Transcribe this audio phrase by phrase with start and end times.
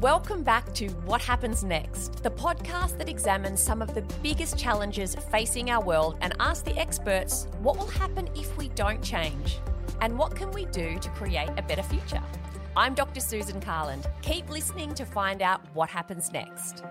[0.00, 5.16] Welcome back to What Happens Next, the podcast that examines some of the biggest challenges
[5.32, 9.58] facing our world and asks the experts what will happen if we don't change
[10.00, 12.22] and what can we do to create a better future.
[12.76, 13.18] I'm Dr.
[13.18, 14.06] Susan Carland.
[14.22, 16.84] Keep listening to find out what happens next.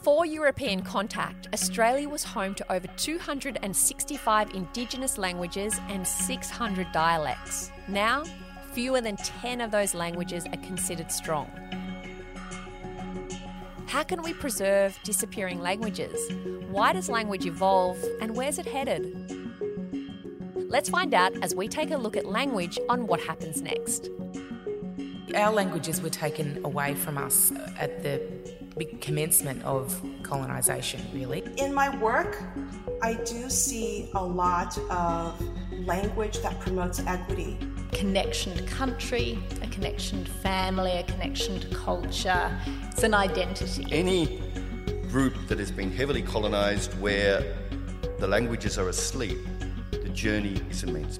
[0.00, 7.70] Before European contact, Australia was home to over 265 Indigenous languages and 600 dialects.
[7.86, 8.24] Now,
[8.72, 11.50] fewer than 10 of those languages are considered strong.
[13.88, 16.18] How can we preserve disappearing languages?
[16.70, 19.04] Why does language evolve and where's it headed?
[20.56, 24.08] Let's find out as we take a look at language on what happens next.
[25.34, 28.59] Our languages were taken away from us at the
[29.00, 31.42] commencement of colonisation, really.
[31.56, 32.42] In my work,
[33.02, 35.40] I do see a lot of
[35.86, 37.58] language that promotes equity.
[37.92, 42.50] Connection to country, a connection to family, a connection to culture.
[42.90, 43.86] It's an identity.
[43.90, 44.42] Any
[45.10, 47.56] group that has been heavily colonised where
[48.18, 49.38] the languages are asleep,
[49.90, 51.18] the journey is immense.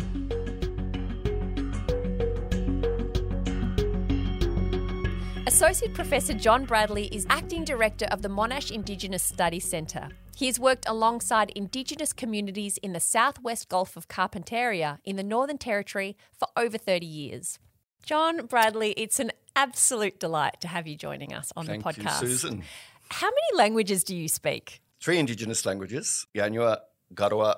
[5.46, 10.08] Associate Professor John Bradley is Acting Director of the Monash Indigenous Studies Centre.
[10.36, 15.56] He has worked alongside Indigenous communities in the southwest Gulf of Carpentaria in the Northern
[15.56, 17.58] Territory for over 30 years.
[18.04, 22.22] John Bradley, it's an absolute delight to have you joining us on Thank the podcast.
[22.22, 22.62] you, Susan.
[23.10, 24.82] How many languages do you speak?
[25.00, 26.78] Three Indigenous languages Yanyuwa,
[27.14, 27.56] Garawa,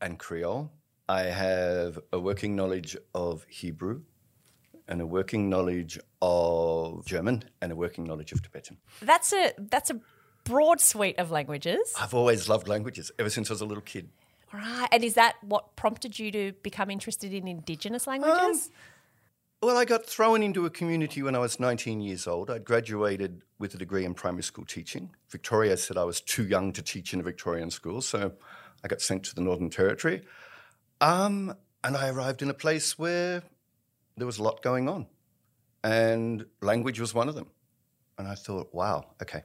[0.00, 0.72] and Creole.
[1.06, 4.02] I have a working knowledge of Hebrew
[4.90, 8.76] and a working knowledge of German and a working knowledge of Tibetan.
[9.00, 10.00] That's a that's a
[10.44, 11.94] broad suite of languages.
[11.98, 14.10] I've always loved languages ever since I was a little kid.
[14.52, 14.88] Right.
[14.90, 18.68] And is that what prompted you to become interested in indigenous languages?
[19.62, 22.50] Well, I got thrown into a community when I was 19 years old.
[22.50, 25.10] I'd graduated with a degree in primary school teaching.
[25.28, 28.32] Victoria said I was too young to teach in a Victorian school, so
[28.82, 30.22] I got sent to the Northern Territory.
[31.02, 31.54] Um,
[31.84, 33.42] and I arrived in a place where
[34.16, 35.06] there was a lot going on,
[35.84, 37.46] and language was one of them.
[38.18, 39.44] And I thought, wow, okay.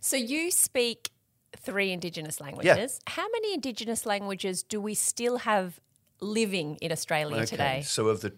[0.00, 1.10] so you speak
[1.56, 3.00] three indigenous languages.
[3.06, 3.12] Yeah.
[3.14, 5.80] How many indigenous languages do we still have
[6.20, 7.82] living in Australia today?
[7.84, 8.34] So of the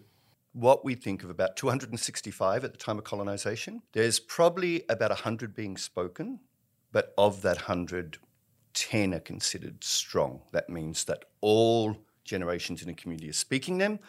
[0.53, 5.55] what we think of about 265 at the time of colonization, there's probably about 100
[5.55, 6.39] being spoken,
[6.91, 8.17] but of that 100,
[8.73, 10.41] 10 are considered strong.
[10.51, 13.99] That means that all generations in a community are speaking them.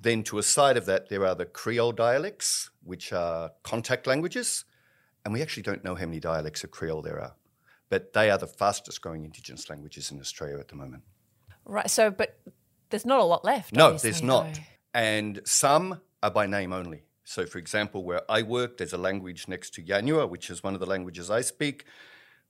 [0.00, 4.64] Then to a side of that, there are the Creole dialects, which are contact languages,
[5.24, 7.34] and we actually don't know how many dialects of Creole there are.
[7.88, 11.02] But they are the fastest growing Indigenous languages in Australia at the moment.
[11.64, 11.90] Right.
[11.90, 12.40] So, but
[12.90, 13.74] there's not a lot left.
[13.74, 14.54] No, there's not.
[14.54, 14.60] though.
[14.94, 17.02] And some are by name only.
[17.24, 20.74] So, for example, where I work, there's a language next to Yanyuwa, which is one
[20.74, 21.84] of the languages I speak.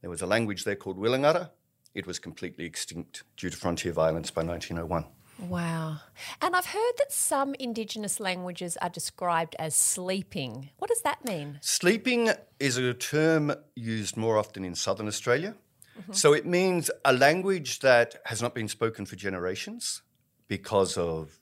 [0.01, 1.51] There was a language there called Willangara.
[1.95, 5.05] It was completely extinct due to frontier violence by 1901.
[5.49, 5.99] Wow.
[6.41, 10.71] And I've heard that some indigenous languages are described as sleeping.
[10.79, 11.59] What does that mean?
[11.61, 12.31] Sleeping
[12.61, 15.55] is a term used more often in southern Australia.
[15.99, 16.13] Mm-hmm.
[16.13, 20.03] So it means a language that has not been spoken for generations
[20.49, 21.39] because of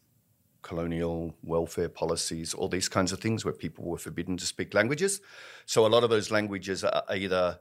[0.63, 5.21] colonial welfare policies, all these kinds of things where people were forbidden to speak languages.
[5.67, 7.61] So a lot of those languages are either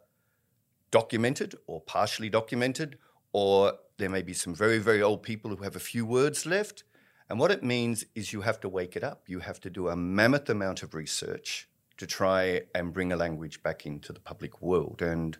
[0.91, 2.97] documented or partially documented,
[3.31, 6.83] or there may be some very, very old people who have a few words left.
[7.29, 9.23] And what it means is you have to wake it up.
[9.27, 13.61] You have to do a mammoth amount of research to try and bring a language
[13.61, 15.01] back into the public world.
[15.01, 15.37] And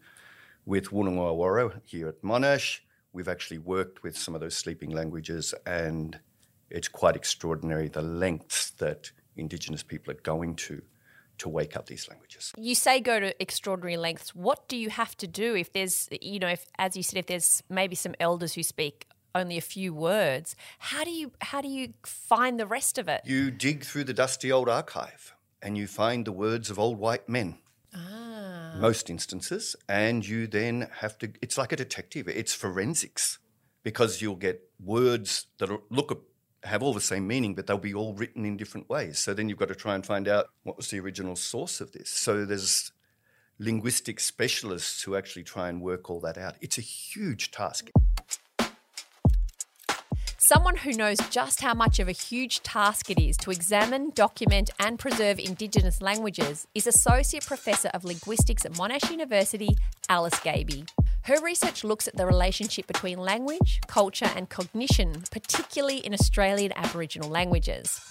[0.66, 2.81] with Woonungawara here at Monash,
[3.13, 6.19] we've actually worked with some of those sleeping languages, and
[6.69, 10.81] it's quite extraordinary the lengths that Indigenous people are going to
[11.39, 12.53] to wake up these languages.
[12.57, 14.35] You say go to extraordinary lengths.
[14.35, 17.27] What do you have to do if there's, you know, if as you said, if
[17.27, 21.67] there's maybe some elders who speak only a few words, how do you how do
[21.67, 23.22] you find the rest of it?
[23.25, 27.28] You dig through the dusty old archive and you find the words of old white
[27.28, 27.58] men.
[27.93, 28.75] Ah.
[28.78, 31.31] Most instances, and you then have to.
[31.41, 32.28] It's like a detective.
[32.28, 33.40] It's forensics
[33.84, 36.11] because you'll get words that look
[36.64, 39.20] have all the same meaning, but they'll be all written in different ways.
[39.20, 41.91] So then you've got to try and find out what was the original source of
[41.91, 42.09] this.
[42.09, 42.91] So there's
[43.59, 46.56] linguistic specialists who actually try and work all that out.
[46.61, 47.90] It's a huge task.
[50.38, 54.72] Someone who knows just how much of a huge task it is to examine, document,
[54.79, 59.78] and preserve Indigenous languages is Associate Professor of Linguistics at Monash University,
[60.09, 60.85] Alice Gaby.
[61.23, 67.29] Her research looks at the relationship between language, culture, and cognition, particularly in Australian Aboriginal
[67.29, 68.01] languages.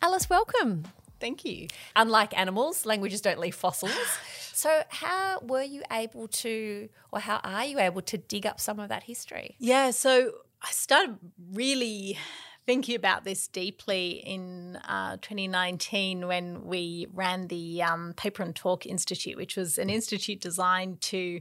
[0.00, 0.84] Alice, welcome.
[1.20, 1.68] Thank you.
[1.96, 3.92] Unlike animals, languages don't leave fossils.
[4.58, 8.80] So, how were you able to, or how are you able to dig up some
[8.80, 9.54] of that history?
[9.60, 11.16] Yeah, so I started
[11.52, 12.18] really
[12.68, 18.84] thinking about this deeply in uh, 2019 when we ran the um, Paper and Talk
[18.84, 21.40] Institute, which was an institute designed to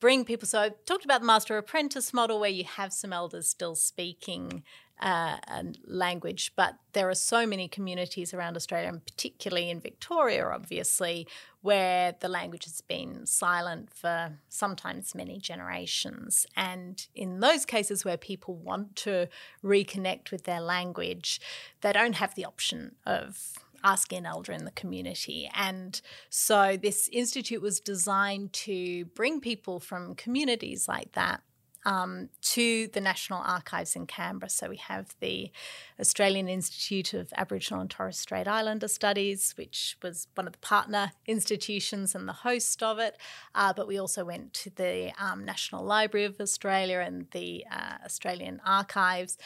[0.00, 0.48] bring people.
[0.48, 4.64] So I talked about the master apprentice model where you have some elders still speaking
[5.00, 5.36] uh,
[5.84, 11.26] language, but there are so many communities around Australia, and particularly in Victoria, obviously,
[11.60, 16.46] where the language has been silent for sometimes many generations.
[16.56, 19.28] And in those cases where people want to
[19.62, 21.40] reconnect with their language,
[21.82, 23.52] they don't have the option of
[23.84, 25.50] asking an elder in the community.
[25.54, 26.00] And
[26.30, 31.42] so this institute was designed to bring people from communities like that
[31.86, 34.50] um, to the National Archives in Canberra.
[34.50, 35.50] So we have the
[35.98, 41.12] Australian Institute of Aboriginal and Torres Strait Islander Studies, which was one of the partner
[41.26, 43.16] institutions and the host of it.
[43.54, 48.04] Uh, but we also went to the um, National Library of Australia and the uh,
[48.04, 49.38] Australian Archives.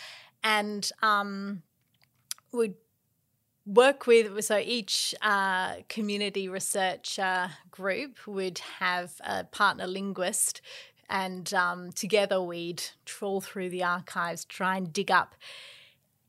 [0.42, 1.62] And um,
[2.52, 2.72] we
[3.66, 10.62] work with so each uh, community research uh, group would have a partner linguist
[11.10, 15.34] and um, together we'd trawl through the archives, try and dig up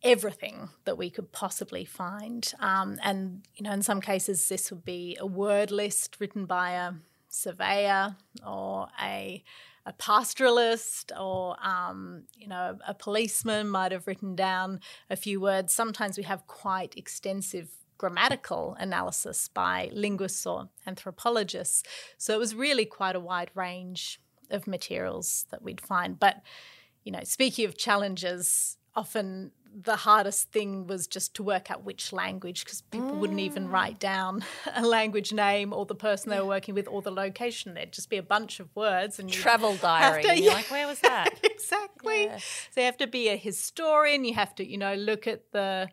[0.03, 2.51] everything that we could possibly find.
[2.59, 6.71] Um, and, you know, in some cases, this would be a word list written by
[6.71, 6.93] a
[7.29, 9.43] surveyor or a,
[9.85, 14.79] a pastoralist or, um, you know, a policeman might have written down
[15.09, 15.73] a few words.
[15.73, 17.69] Sometimes we have quite extensive
[17.99, 21.83] grammatical analysis by linguists or anthropologists.
[22.17, 24.19] So it was really quite a wide range
[24.51, 26.19] of materials that we'd find.
[26.19, 26.41] But,
[27.03, 32.11] you know, speaking of challenges, often the hardest thing was just to work out which
[32.11, 33.19] language because people mm.
[33.19, 33.71] wouldn't even mm.
[33.71, 34.43] write down
[34.75, 37.73] a language name or the person they were working with or the location.
[37.73, 40.23] There'd just be a bunch of words and travel diary.
[40.23, 41.39] To, you're like, where was that?
[41.43, 42.25] exactly.
[42.25, 42.37] Yeah.
[42.71, 44.25] So you have to be a historian.
[44.25, 45.89] You have to, you know, look at the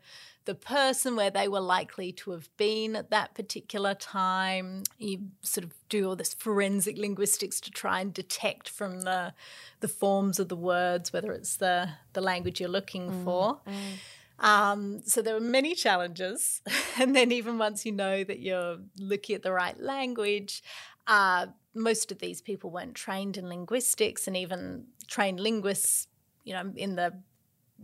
[0.49, 4.83] the person where they were likely to have been at that particular time.
[4.97, 9.35] You sort of do all this forensic linguistics to try and detect from the
[9.81, 13.61] the forms of the words whether it's the the language you're looking mm, for.
[13.67, 14.43] Mm.
[14.43, 16.63] Um, so there were many challenges,
[16.99, 20.63] and then even once you know that you're looking at the right language,
[21.07, 26.09] uh, most of these people weren't trained in linguistics, and even trained linguists,
[26.45, 27.21] you know, in the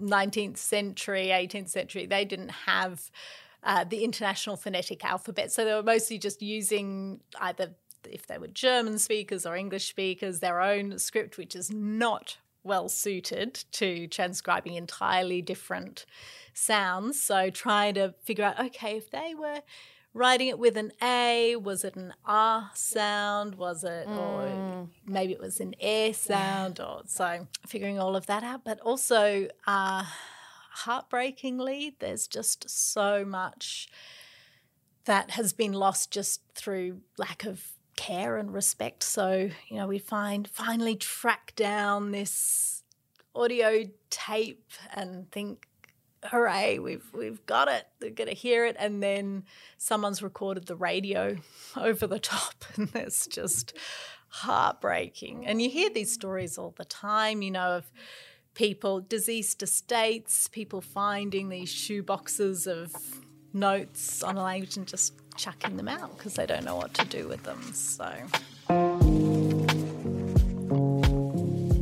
[0.01, 3.11] 19th century, 18th century, they didn't have
[3.63, 5.51] uh, the international phonetic alphabet.
[5.53, 7.71] So they were mostly just using either,
[8.05, 12.89] if they were German speakers or English speakers, their own script, which is not well
[12.89, 16.07] suited to transcribing entirely different
[16.55, 17.21] sounds.
[17.21, 19.61] So trying to figure out, okay, if they were
[20.15, 21.57] writing it with an A?
[21.57, 23.57] Was it an R sound?
[23.57, 24.17] Was it, mm.
[24.17, 26.81] or maybe it was an air sound?
[26.81, 28.65] Or so figuring all of that out.
[28.65, 30.05] But also, uh,
[30.71, 33.89] heartbreakingly, there's just so much
[35.05, 39.03] that has been lost just through lack of care and respect.
[39.03, 42.83] So, you know, we find finally track down this
[43.35, 45.69] audio tape and think
[46.27, 47.87] hooray, we've we've got it.
[48.01, 49.45] They're gonna hear it, and then
[49.79, 51.37] someone's recorded the radio
[51.77, 53.77] over the top, and it's just
[54.29, 55.47] heartbreaking.
[55.47, 57.91] And you hear these stories all the time, you know, of
[58.55, 62.93] people deceased estates, people finding these shoe boxes of
[63.53, 67.05] notes on a language and just chucking them out because they don't know what to
[67.07, 67.61] do with them.
[67.73, 68.13] So.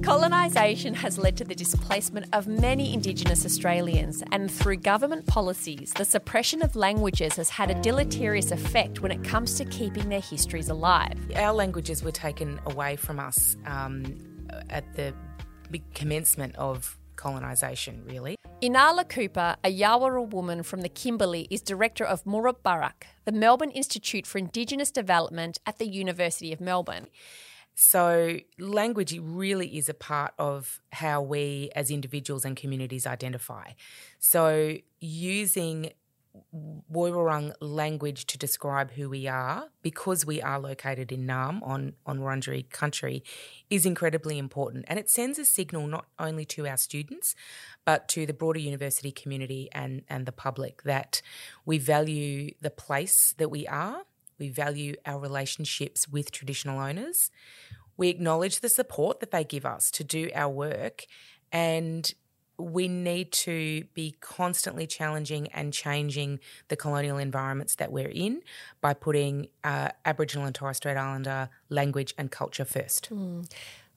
[0.03, 6.05] Colonisation has led to the displacement of many Indigenous Australians, and through government policies, the
[6.05, 10.69] suppression of languages has had a deleterious effect when it comes to keeping their histories
[10.71, 11.17] alive.
[11.37, 14.19] Our languages were taken away from us um,
[14.71, 15.15] at the
[15.95, 18.35] commencement of colonisation, really.
[18.61, 23.71] Inala Cooper, a Yawuru woman from the Kimberley, is director of Murrup Barak, the Melbourne
[23.71, 27.07] Institute for Indigenous Development at the University of Melbourne.
[27.75, 33.73] So, language really is a part of how we as individuals and communities identify.
[34.19, 35.93] So, using
[36.91, 42.21] Woiwurrung language to describe who we are, because we are located in Naarm on, on
[42.21, 43.23] Wurundjeri country,
[43.69, 44.85] is incredibly important.
[44.89, 47.35] And it sends a signal not only to our students,
[47.85, 51.21] but to the broader university community and, and the public that
[51.67, 54.03] we value the place that we are
[54.43, 57.31] we value our relationships with traditional owners.
[57.97, 61.07] we acknowledge the support that they give us to do our work,
[61.53, 62.15] and
[62.59, 68.43] we need to be constantly challenging and changing the colonial environments that we're in
[68.81, 73.11] by putting uh, Aboriginal and Torres Strait Islander language and culture first.
[73.11, 73.49] Mm.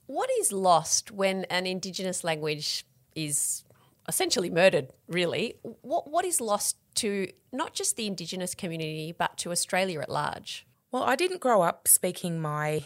[0.05, 2.85] What is lost when an Indigenous language
[3.15, 3.64] is
[4.07, 5.55] essentially murdered, really?
[5.81, 10.65] What, what is lost to not just the Indigenous community, but to Australia at large?
[10.91, 12.83] Well, I didn't grow up speaking my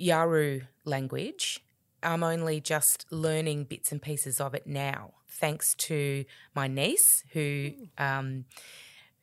[0.00, 1.60] Yawuru language.
[2.02, 6.24] I'm only just learning bits and pieces of it now, thanks to
[6.54, 8.46] my niece who um,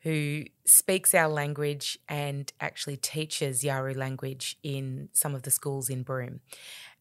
[0.03, 6.03] who speaks our language and actually teaches Yawuru language in some of the schools in
[6.03, 6.39] Broome.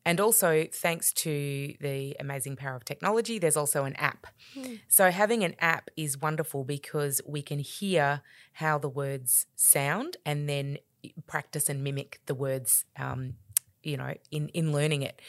[0.05, 4.27] And also, thanks to the amazing power of technology, there's also an app.
[4.57, 4.81] Mm.
[4.89, 8.23] So, having an app is wonderful because we can hear
[8.55, 10.79] how the words sound and then
[11.27, 13.35] practice and mimic the words, um,
[13.83, 15.21] you know, in, in learning it.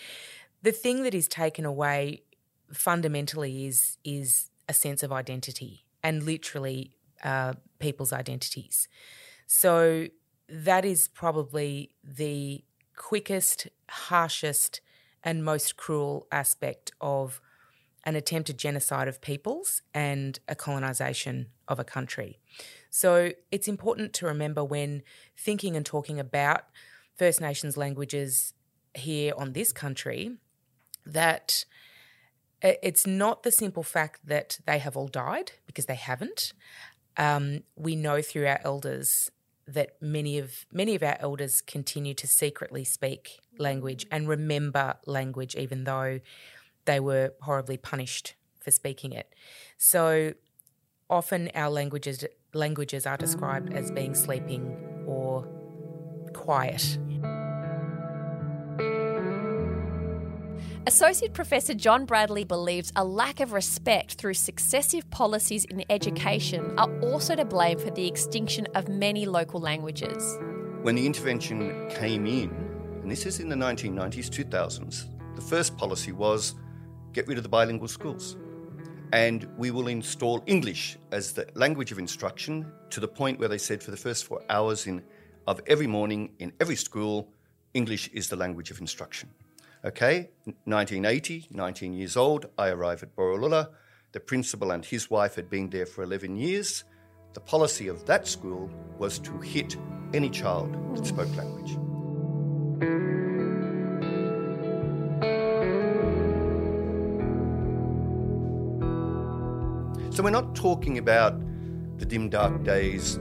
[0.62, 2.24] The thing that is taken away
[2.74, 8.88] fundamentally is is a sense of identity and literally uh, people's identities.
[9.48, 10.08] So
[10.48, 12.64] that is probably the
[13.00, 14.82] quickest, harshest,
[15.24, 17.42] and most cruel aspect of
[18.04, 22.40] an attempted genocide of peoples and a colonisation of a country.
[22.90, 25.02] So it's important to remember when
[25.38, 26.66] thinking and talking about
[27.18, 28.54] First Nations languages
[28.94, 30.38] here on this country
[31.06, 31.66] that
[32.62, 36.54] it's not the simple fact that they have all died because they haven't.
[37.18, 39.32] Um, we know through our elders
[39.74, 44.10] that many of many of our elders continue to secretly speak language mm.
[44.12, 46.20] and remember language even though
[46.86, 49.34] they were horribly punished for speaking it.
[49.78, 50.34] So
[51.10, 55.48] often our languages languages are described as being sleeping or
[56.34, 56.98] quiet.
[60.90, 66.90] Associate Professor John Bradley believes a lack of respect through successive policies in education are
[67.02, 70.40] also to blame for the extinction of many local languages.
[70.82, 72.50] When the intervention came in,
[73.04, 75.06] and this is in the 1990s, 2000s,
[75.36, 76.56] the first policy was
[77.14, 78.36] get rid of the bilingual schools.
[79.14, 83.60] And we will install English as the language of instruction to the point where they
[83.60, 85.04] said for the first four hours in,
[85.46, 87.32] of every morning in every school,
[87.76, 89.30] English is the language of instruction.
[89.86, 90.32] Okay,
[90.66, 93.70] 1980, 19 years old, I arrive at Borroloola.
[94.12, 96.84] The principal and his wife had been there for 11 years.
[97.32, 99.78] The policy of that school was to hit
[100.14, 101.72] any child that spoke language.
[110.14, 111.40] So we're not talking about
[112.00, 113.18] the dim, dark days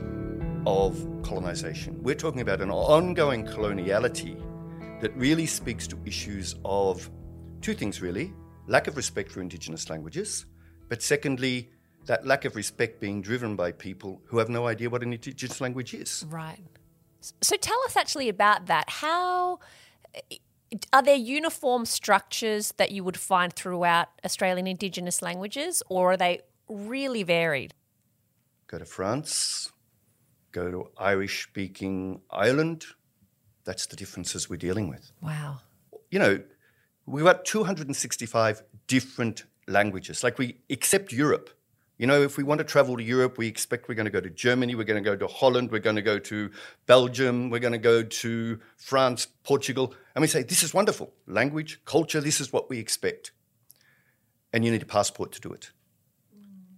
[0.67, 2.03] of colonisation.
[2.03, 4.43] We're talking about an ongoing coloniality
[5.01, 7.11] that really speaks to issues of
[7.61, 8.33] two things really
[8.67, 10.45] lack of respect for Indigenous languages,
[10.89, 11.71] but secondly,
[12.05, 15.61] that lack of respect being driven by people who have no idea what an Indigenous
[15.61, 16.25] language is.
[16.29, 16.63] Right.
[17.41, 18.89] So tell us actually about that.
[18.89, 19.59] How
[20.93, 26.41] are there uniform structures that you would find throughout Australian Indigenous languages, or are they
[26.69, 27.75] really varied?
[28.67, 29.73] Go to France,
[30.53, 32.85] go to Irish speaking Ireland,
[33.69, 35.13] that's the differences we're dealing with.
[35.21, 35.59] Wow.
[36.11, 36.41] You know,
[37.05, 40.25] we've got 265 different languages.
[40.25, 41.51] Like we accept Europe.
[41.99, 44.23] You know, if we want to travel to Europe, we expect we're going to go
[44.23, 46.51] to Germany, we're going to go to Holland, we're going to go to
[46.87, 51.13] Belgium, we're going to go to France, Portugal, and we say, this is wonderful.
[51.27, 53.33] Language, culture, this is what we expect.
[54.51, 55.73] And you need a passport to do it.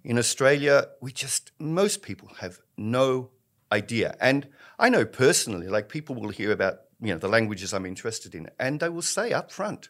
[0.03, 3.31] In Australia, we just, most people have no
[3.73, 4.17] idea.
[4.21, 4.49] And
[4.79, 8.51] I know personally, like people will hear about you know the languages I'm interested in,
[8.59, 9.89] and they will say up front,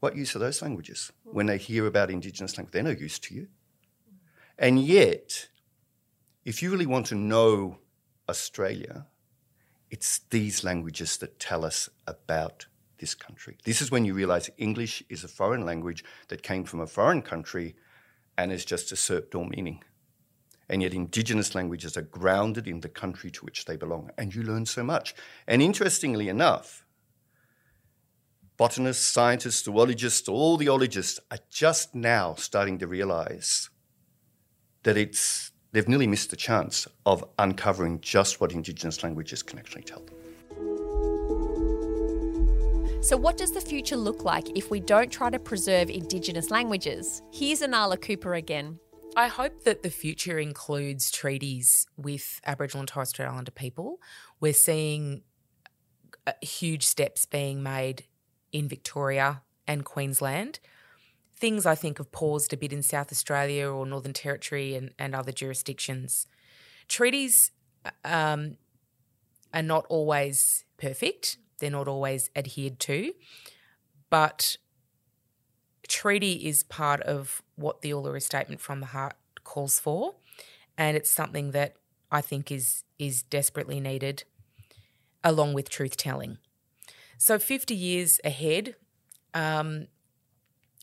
[0.00, 3.34] "What use are those languages?" When they hear about Indigenous language, they're no use to
[3.34, 3.48] you.
[4.58, 5.48] And yet,
[6.44, 7.80] if you really want to know
[8.28, 9.06] Australia,
[9.90, 12.66] it's these languages that tell us about
[12.98, 13.58] this country.
[13.64, 17.20] This is when you realize English is a foreign language that came from a foreign
[17.20, 17.76] country
[18.38, 19.82] and has just usurped all meaning
[20.68, 24.10] and yet indigenous languages are grounded in the country to which they belong.
[24.18, 25.14] And you learn so much.
[25.46, 26.84] And interestingly enough,
[28.56, 33.70] botanists, scientists, zoologists, all the ologists are just now starting to realize
[34.82, 39.82] that it's they've nearly missed the chance of uncovering just what indigenous languages can actually
[39.82, 40.14] tell them.
[43.02, 47.22] So, what does the future look like if we don't try to preserve Indigenous languages?
[47.32, 48.80] Here's Inala Cooper again.
[49.16, 53.98] I hope that the future includes treaties with Aboriginal and Torres Strait Islander people.
[54.40, 55.22] We're seeing
[56.26, 58.04] uh, huge steps being made
[58.52, 60.60] in Victoria and Queensland.
[61.34, 65.14] Things I think have paused a bit in South Australia or Northern Territory and, and
[65.14, 66.26] other jurisdictions.
[66.86, 67.52] Treaties
[68.04, 68.58] um,
[69.54, 73.14] are not always perfect, they're not always adhered to,
[74.10, 74.58] but
[75.88, 79.14] treaty is part of what the Uluru Statement from the Heart
[79.44, 80.14] calls for,
[80.76, 81.76] and it's something that
[82.10, 84.24] I think is is desperately needed,
[85.22, 86.38] along with truth telling.
[87.18, 88.76] So, 50 years ahead,
[89.34, 89.88] um,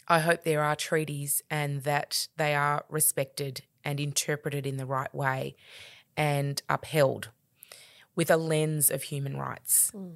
[0.07, 5.13] I hope there are treaties and that they are respected and interpreted in the right
[5.13, 5.55] way
[6.15, 7.29] and upheld
[8.15, 10.15] with a lens of human rights mm.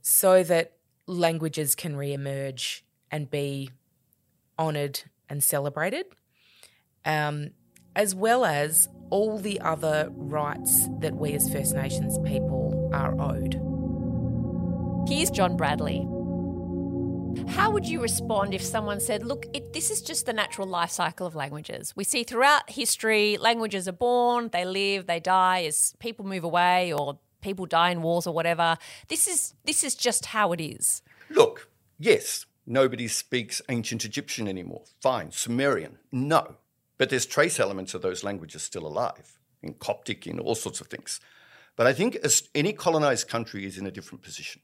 [0.00, 0.72] so that
[1.06, 3.70] languages can re emerge and be
[4.58, 6.06] honoured and celebrated,
[7.04, 7.50] um,
[7.94, 13.60] as well as all the other rights that we as First Nations people are owed.
[15.08, 16.06] Here's John Bradley.
[17.48, 20.90] How would you respond if someone said, Look, it, this is just the natural life
[20.90, 21.94] cycle of languages?
[21.94, 26.92] We see throughout history, languages are born, they live, they die as people move away
[26.92, 28.76] or people die in wars or whatever.
[29.08, 31.02] This is, this is just how it is.
[31.30, 34.82] Look, yes, nobody speaks ancient Egyptian anymore.
[35.00, 35.30] Fine.
[35.30, 36.56] Sumerian, no.
[36.98, 40.86] But there's trace elements of those languages still alive in Coptic, in all sorts of
[40.86, 41.20] things.
[41.76, 42.18] But I think
[42.54, 44.62] any colonized country is in a different position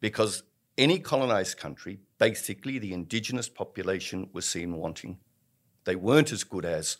[0.00, 0.44] because
[0.76, 5.18] any colonized country, basically the indigenous population was seen wanting.
[5.84, 6.98] They weren't as good as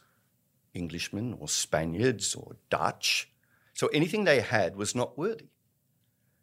[0.75, 3.31] Englishmen or Spaniards or Dutch.
[3.75, 5.47] So anything they had was not worthy.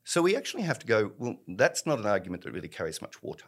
[0.06, 3.22] So we actually have to go, well, that's not an argument that really carries much
[3.22, 3.48] water.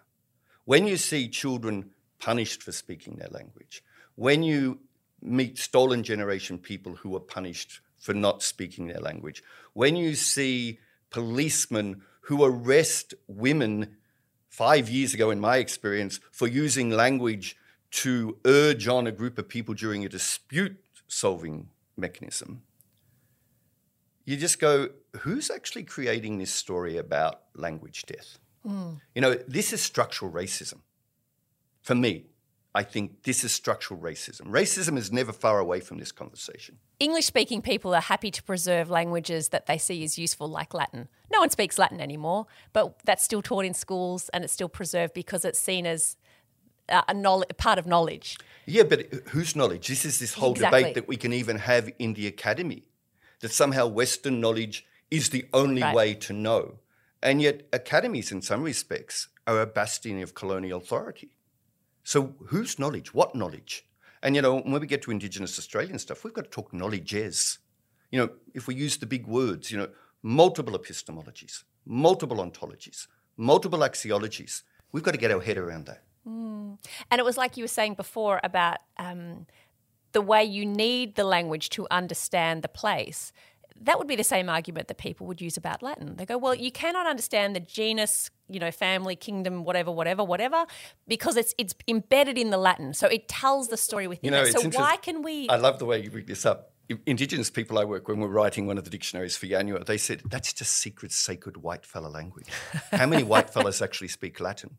[0.67, 3.81] When you see children punished for speaking their language,
[4.15, 4.79] when you
[5.21, 10.79] meet stolen generation people who are punished for not speaking their language, when you see
[11.09, 13.95] policemen who arrest women
[14.49, 17.55] five years ago, in my experience, for using language
[17.91, 20.75] to urge on a group of people during a dispute
[21.07, 22.61] solving mechanism,
[24.25, 24.89] you just go,
[25.21, 28.37] who's actually creating this story about language death?
[28.65, 29.01] Mm.
[29.15, 30.79] You know, this is structural racism.
[31.81, 32.25] For me,
[32.75, 34.47] I think this is structural racism.
[34.47, 36.77] Racism is never far away from this conversation.
[36.99, 41.07] English speaking people are happy to preserve languages that they see as useful, like Latin.
[41.31, 45.13] No one speaks Latin anymore, but that's still taught in schools and it's still preserved
[45.13, 46.17] because it's seen as
[46.89, 48.37] a, knowledge, part of knowledge.
[48.65, 49.87] Yeah, but whose knowledge?
[49.87, 50.79] This is this whole exactly.
[50.79, 52.83] debate that we can even have in the academy
[53.39, 55.95] that somehow Western knowledge is the only right.
[55.95, 56.79] way to know.
[57.27, 61.31] And yet, academies, in some respects, are a bastion of colonial authority.
[62.05, 63.13] So, whose knowledge?
[63.13, 63.85] What knowledge?
[64.23, 67.59] And, you know, when we get to Indigenous Australian stuff, we've got to talk knowledges.
[68.11, 69.89] You know, if we use the big words, you know,
[70.23, 74.63] multiple epistemologies, multiple ontologies, multiple axiologies,
[74.93, 76.03] we've got to get our head around that.
[76.25, 76.77] Mm.
[77.11, 79.47] And it was like you were saying before about um,
[80.13, 83.33] the way you need the language to understand the place
[83.81, 86.15] that would be the same argument that people would use about Latin.
[86.15, 90.65] They go, well, you cannot understand the genus, you know, family, kingdom, whatever, whatever, whatever,
[91.07, 94.43] because it's it's embedded in the Latin, so it tells the story within you know,
[94.43, 94.53] it.
[94.53, 95.47] So why can we?
[95.49, 96.71] I love the way you bring this up.
[97.05, 100.21] Indigenous people I work when we're writing one of the dictionaries for Yanyuwa, they said
[100.25, 102.47] that's just secret, sacred white fella language.
[102.91, 104.77] How many white fellas actually speak Latin?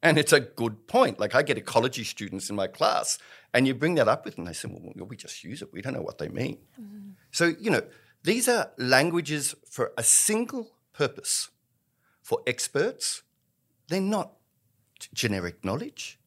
[0.00, 1.18] And it's a good point.
[1.18, 3.18] Like I get ecology students in my class,
[3.52, 5.72] and you bring that up with them, they say, "Well, we just use it.
[5.72, 7.14] We don't know what they mean." Mm.
[7.32, 7.82] So you know
[8.22, 11.50] these are languages for a single purpose.
[12.22, 13.22] For experts,
[13.88, 14.32] they're not
[15.14, 16.18] generic knowledge.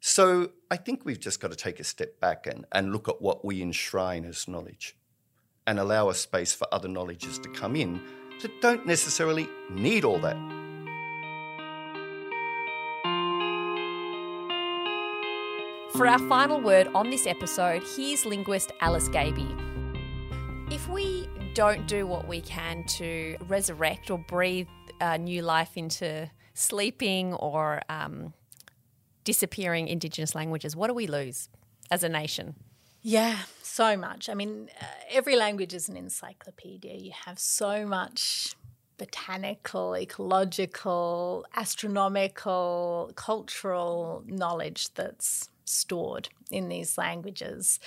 [0.00, 3.22] So I think we've just got to take a step back and, and look at
[3.22, 4.96] what we enshrine as knowledge
[5.66, 8.00] and allow a space for other knowledges to come in
[8.42, 10.36] that don't necessarily need all that.
[15.92, 19.46] For our final word on this episode, here's linguist Alice Gaby.
[20.74, 24.66] If we don't do what we can to resurrect or breathe
[25.00, 28.34] uh, new life into sleeping or um,
[29.22, 31.48] disappearing Indigenous languages, what do we lose
[31.92, 32.56] as a nation?
[33.02, 34.28] Yeah, so much.
[34.28, 36.94] I mean, uh, every language is an encyclopedia.
[36.94, 38.56] You have so much
[38.98, 47.78] botanical, ecological, astronomical, cultural knowledge that's stored in these languages,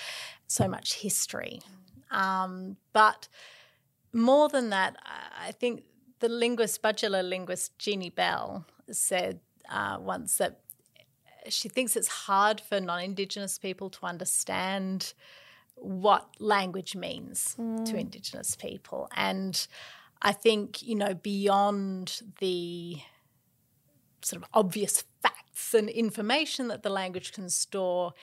[0.48, 1.60] so much history.
[2.12, 3.28] Um, but
[4.14, 4.98] more than that,
[5.46, 5.84] I think
[6.20, 9.40] the linguist, Butchulla linguist Jeanie Bell said
[9.70, 10.62] uh, once that
[11.50, 15.14] she thinks it's hard for non Indigenous people to understand
[15.76, 17.86] what language means mm.
[17.86, 19.08] to Indigenous people.
[19.16, 19.68] And
[20.22, 22.98] I think, you know, beyond the
[24.22, 28.14] sort of obvious facts and information that the language can store.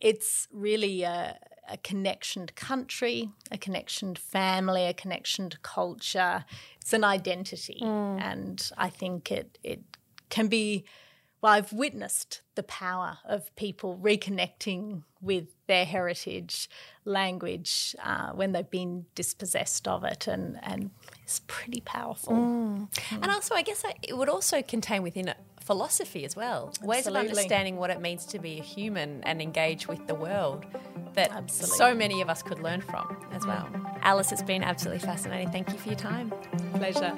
[0.00, 1.38] It's really a,
[1.72, 6.44] a connection to country, a connection to family, a connection to culture.
[6.80, 7.80] It's an identity.
[7.82, 8.20] Mm.
[8.20, 9.80] And I think it, it
[10.28, 10.84] can be,
[11.40, 16.68] well, I've witnessed the power of people reconnecting with their heritage
[17.06, 20.26] language uh, when they've been dispossessed of it.
[20.26, 20.90] And, and
[21.22, 22.34] it's pretty powerful.
[22.34, 22.90] Mm.
[22.92, 23.22] Mm.
[23.22, 25.38] And also, I guess it would also contain within it
[25.72, 26.88] philosophy as well, Absolutely.
[26.88, 30.66] ways of understanding what it means to be a human and engage with the world
[31.14, 31.78] that Absolutely.
[31.78, 33.48] so many of us could learn from as mm.
[33.48, 33.68] well.
[34.02, 35.50] Alice, it's been absolutely fascinating.
[35.50, 36.30] Thank you for your time.
[36.74, 37.14] Pleasure.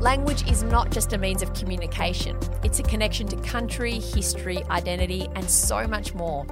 [0.00, 5.28] Language is not just a means of communication, it's a connection to country, history, identity,
[5.34, 6.46] and so much more.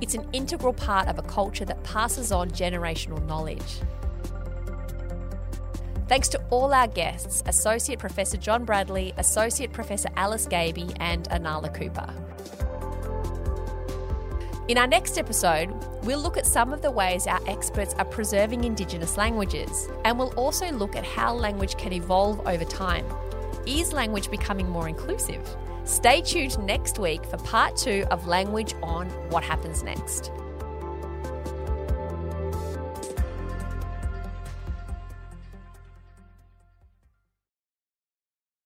[0.00, 3.80] It's an integral part of a culture that passes on generational knowledge.
[6.08, 11.72] Thanks to all our guests Associate Professor John Bradley, Associate Professor Alice Gaby, and Inala
[11.74, 12.08] Cooper.
[14.68, 15.70] In our next episode,
[16.04, 20.32] we'll look at some of the ways our experts are preserving Indigenous languages, and we'll
[20.34, 23.04] also look at how language can evolve over time.
[23.66, 25.46] Is language becoming more inclusive?
[25.84, 30.32] Stay tuned next week for part two of Language on What Happens Next.